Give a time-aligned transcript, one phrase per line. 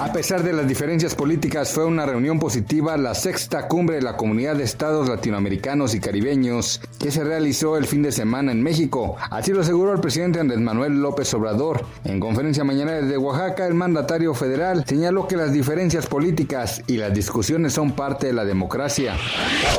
[0.00, 4.16] A pesar de las diferencias políticas, fue una reunión positiva la sexta cumbre de la
[4.16, 9.16] Comunidad de Estados Latinoamericanos y Caribeños que se realizó el fin de semana en México.
[9.30, 11.84] Así lo aseguró el presidente Andrés Manuel López Obrador.
[12.04, 17.12] En conferencia mañana desde Oaxaca, el mandatario federal señaló que las diferencias políticas y las
[17.12, 19.16] discusiones son parte de la democracia.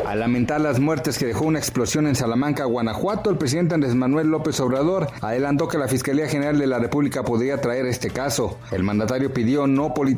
[0.06, 4.28] Al lamentar las muertes que dejó una explosión en Salamanca, Guanajuato, el presidente Andrés Manuel
[4.28, 8.60] López Obrador adelantó que la Fiscalía General de la República podría traer este caso.
[8.72, 10.10] El mandatario pidió no politizar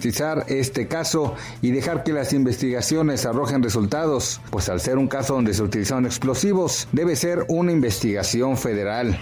[0.47, 5.53] este caso y dejar que las investigaciones arrojen resultados, pues al ser un caso donde
[5.53, 9.17] se utilizaron explosivos, debe ser una investigación federal.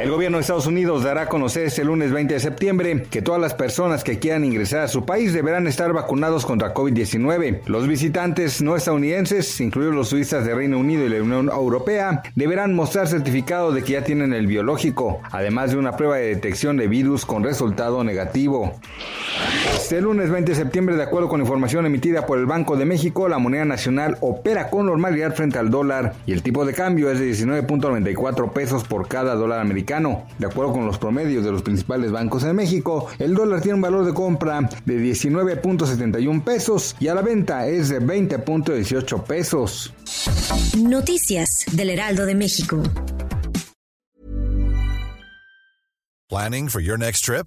[0.00, 3.40] El gobierno de Estados Unidos dará a conocer este lunes 20 de septiembre que todas
[3.40, 7.62] las personas que quieran ingresar a su país deberán estar vacunados contra COVID-19.
[7.66, 12.74] Los visitantes no estadounidenses, incluidos los turistas de Reino Unido y la Unión Europea, deberán
[12.74, 16.88] mostrar certificado de que ya tienen el biológico, además de una prueba de detección de
[16.88, 18.74] virus con resultado negativo.
[19.76, 23.28] Este lunes 20 de septiembre, de acuerdo con información emitida por el Banco de México,
[23.28, 27.20] la moneda nacional opera con normalidad frente al dólar y el tipo de cambio es
[27.20, 30.26] de 19.94 pesos por cada dólar americano.
[30.38, 33.82] De acuerdo con los promedios de los principales bancos en México, el dólar tiene un
[33.82, 39.94] valor de compra de 19.71 pesos y a la venta es de 20.18 pesos.
[40.76, 42.82] Noticias del Heraldo de México.
[46.28, 47.46] Planning for your next trip?